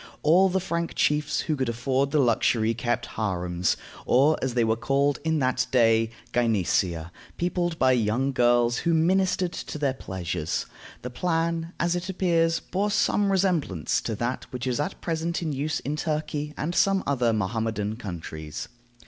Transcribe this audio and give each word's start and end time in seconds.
All 0.23 0.49
the 0.49 0.59
Frank 0.59 0.95
chiefs 0.95 1.41
who 1.41 1.55
could 1.55 1.69
afford 1.69 2.09
the 2.09 2.17
luxury 2.17 2.73
kept 2.73 3.05
harems, 3.05 3.77
or, 4.07 4.35
as 4.41 4.55
they 4.55 4.63
were 4.63 4.75
called 4.75 5.19
in 5.23 5.37
that 5.37 5.67
day, 5.69 6.09
gynecea, 6.33 7.11
peopled 7.37 7.77
by 7.77 7.91
young 7.91 8.31
girls 8.31 8.77
who 8.77 8.95
ministered 8.95 9.53
to 9.53 9.77
their 9.77 9.93
pleasures. 9.93 10.65
The 11.03 11.11
plan, 11.11 11.73
as 11.79 11.95
it 11.95 12.09
appears, 12.09 12.59
bore 12.59 12.89
some 12.89 13.31
resemblance 13.31 14.01
to 14.01 14.15
that 14.15 14.47
which 14.51 14.65
is 14.65 14.79
at 14.79 15.01
present 15.01 15.43
in 15.43 15.53
use 15.53 15.79
in 15.81 15.97
Turkey 15.97 16.55
and 16.57 16.73
some 16.73 17.03
other 17.05 17.31
Mohammedan 17.31 17.95
countries. 17.97 18.69